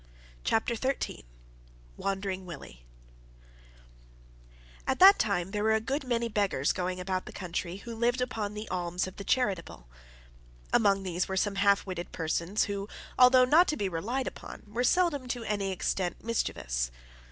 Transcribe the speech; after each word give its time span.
CHAPTER 0.43 0.73
XIII 0.73 1.23
Wandering 1.95 2.43
Willie 2.47 2.83
At 4.87 4.97
that 4.97 5.19
time 5.19 5.51
there 5.51 5.61
were 5.63 5.75
a 5.75 5.79
good 5.79 6.05
many 6.05 6.27
beggars 6.27 6.71
going 6.73 6.99
about 6.99 7.27
the 7.27 7.31
country, 7.31 7.75
who 7.75 7.93
lived 7.93 8.19
upon 8.19 8.55
the 8.55 8.67
alms 8.69 9.05
of 9.05 9.17
the 9.17 9.23
charitable. 9.23 9.87
Among 10.73 11.03
these 11.03 11.27
were 11.27 11.37
some 11.37 11.53
half 11.53 11.85
witted 11.85 12.11
persons, 12.11 12.63
who, 12.63 12.89
although 13.19 13.45
not 13.45 13.67
to 13.67 13.77
be 13.77 13.87
relied 13.87 14.25
upon, 14.25 14.63
were 14.65 14.83
seldom 14.83 15.27
to 15.27 15.43
any 15.43 15.71
extent 15.71 16.23
mischievous. 16.23 16.89